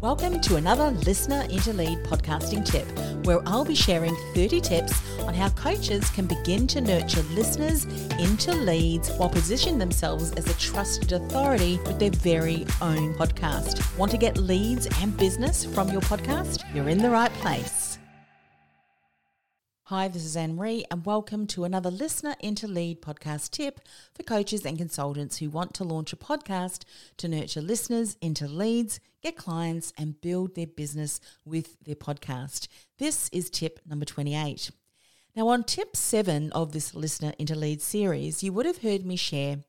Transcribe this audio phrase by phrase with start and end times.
[0.00, 2.86] Welcome to another Listener into Lead podcasting tip,
[3.26, 7.84] where I'll be sharing 30 tips on how coaches can begin to nurture listeners
[8.20, 13.98] into leads while positioning themselves as a trusted authority with their very own podcast.
[13.98, 16.62] Want to get leads and business from your podcast?
[16.72, 17.97] You're in the right place.
[19.88, 23.80] Hi, this is Annemarie, and welcome to another Listener into Lead podcast tip
[24.14, 26.82] for coaches and consultants who want to launch a podcast
[27.16, 32.68] to nurture listeners into leads, get clients, and build their business with their podcast.
[32.98, 34.70] This is tip number 28.
[35.34, 39.16] Now, on tip seven of this Listener into Lead series, you would have heard me
[39.16, 39.60] share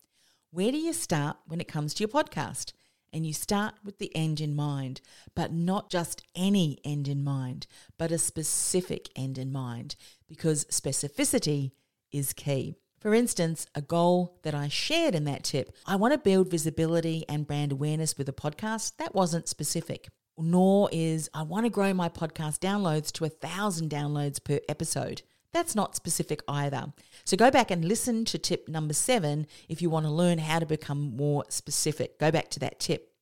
[0.52, 2.74] where do you start when it comes to your podcast?
[3.14, 5.02] And you start with the end in mind,
[5.36, 7.68] but not just any end in mind,
[7.98, 9.96] but a specific end in mind,
[10.28, 11.72] because specificity
[12.12, 12.76] is key.
[13.00, 17.24] For instance, a goal that I shared in that tip I want to build visibility
[17.30, 20.10] and brand awareness with a podcast that wasn't specific.
[20.38, 25.22] Nor is I want to grow my podcast downloads to a thousand downloads per episode.
[25.52, 26.94] That's not specific either.
[27.26, 30.60] So go back and listen to tip number seven if you want to learn how
[30.60, 32.20] to become more specific.
[32.20, 33.14] Go back to that tip.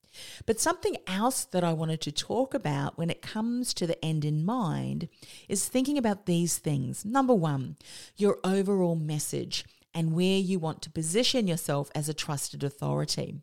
[0.45, 4.25] But something else that I wanted to talk about when it comes to the end
[4.25, 5.09] in mind
[5.47, 7.05] is thinking about these things.
[7.05, 7.77] Number one,
[8.15, 13.35] your overall message and where you want to position yourself as a trusted authority.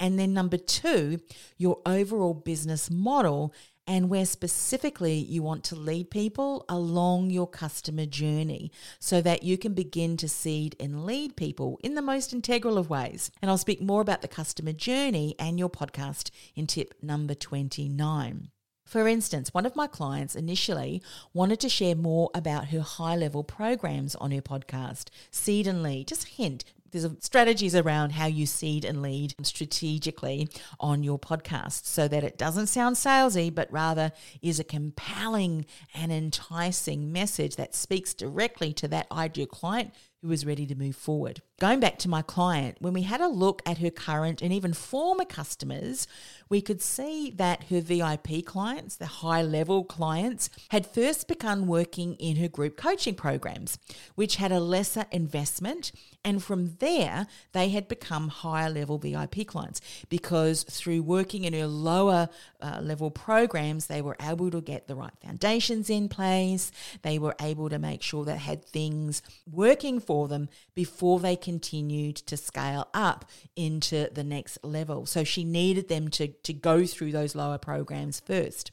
[0.00, 1.20] And then number two,
[1.56, 3.52] your overall business model
[3.88, 9.56] and where specifically you want to lead people along your customer journey so that you
[9.56, 13.30] can begin to seed and lead people in the most integral of ways.
[13.40, 18.50] And I'll speak more about the customer journey and your podcast in tip number 29.
[18.84, 23.42] For instance, one of my clients initially wanted to share more about her high level
[23.42, 26.08] programs on her podcast, Seed and Lead.
[26.08, 30.48] Just hint, there's strategies around how you seed and lead strategically
[30.80, 36.12] on your podcast so that it doesn't sound salesy, but rather is a compelling and
[36.12, 41.40] enticing message that speaks directly to that ideal client who was ready to move forward.
[41.60, 44.72] Going back to my client, when we had a look at her current and even
[44.72, 46.08] former customers,
[46.48, 52.14] we could see that her VIP clients, the high level clients, had first begun working
[52.16, 53.78] in her group coaching programs,
[54.16, 55.92] which had a lesser investment.
[56.24, 61.66] And from there, they had become higher level VIP clients because through working in her
[61.66, 62.28] lower
[62.60, 66.70] uh, level programs, they were able to get the right foundations in place.
[67.02, 72.16] They were able to make sure they had things working for them before they continued
[72.16, 73.24] to scale up
[73.56, 75.06] into the next level.
[75.06, 78.72] So she needed them to, to go through those lower programs first.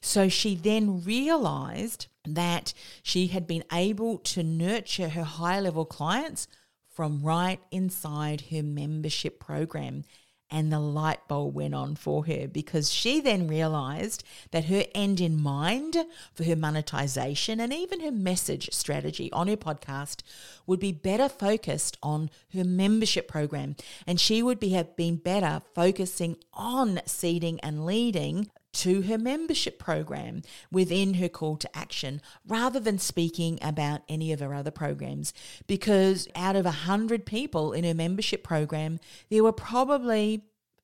[0.00, 6.48] So she then realized that she had been able to nurture her high level clients
[6.96, 10.02] from right inside her membership program
[10.50, 15.20] and the light bulb went on for her because she then realized that her end
[15.20, 15.96] in mind
[16.32, 20.22] for her monetization and even her message strategy on her podcast
[20.66, 23.76] would be better focused on her membership program.
[24.06, 29.78] And she would be have been better focusing on seeding and leading to her membership
[29.78, 35.32] program within her call to action rather than speaking about any of her other programs.
[35.66, 39.00] Because out of a 100 people in her membership program,
[39.30, 40.42] there were probably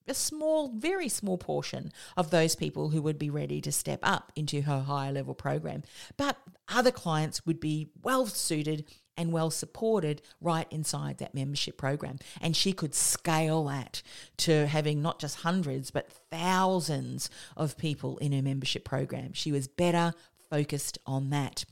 [0.09, 4.33] a small, very small portion of those people who would be ready to step up
[4.35, 5.83] into her higher level program.
[6.17, 6.39] But
[6.69, 8.85] other clients would be well suited
[9.17, 12.19] and well supported right inside that membership program.
[12.41, 14.03] And she could scale that
[14.39, 19.33] to having not just hundreds, but thousands of people in her membership program.
[19.33, 20.15] She was better
[20.51, 21.65] focused on that.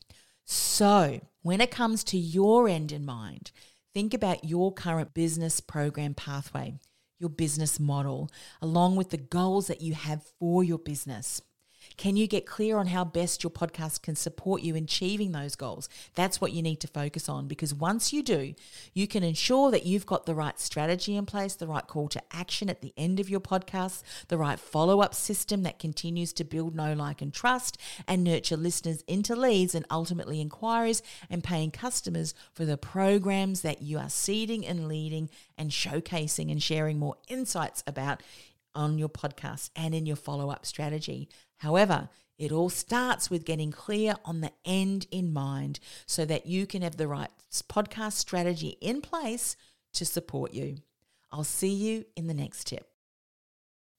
[0.44, 3.52] So, when it comes to your end in mind,
[3.94, 6.74] think about your current business program pathway,
[7.18, 8.30] your business model,
[8.60, 11.40] along with the goals that you have for your business.
[11.96, 15.54] Can you get clear on how best your podcast can support you in achieving those
[15.54, 15.88] goals?
[16.14, 18.54] That's what you need to focus on because once you do,
[18.94, 22.22] you can ensure that you've got the right strategy in place, the right call to
[22.32, 26.44] action at the end of your podcast, the right follow up system that continues to
[26.44, 31.70] build know, like, and trust and nurture listeners into leads and ultimately inquiries and paying
[31.70, 35.28] customers for the programs that you are seeding and leading
[35.58, 38.22] and showcasing and sharing more insights about
[38.74, 41.28] on your podcast and in your follow up strategy.
[41.58, 42.08] However,
[42.38, 46.82] it all starts with getting clear on the end in mind so that you can
[46.82, 47.30] have the right
[47.68, 49.56] podcast strategy in place
[49.92, 50.76] to support you.
[51.30, 52.89] I'll see you in the next tip.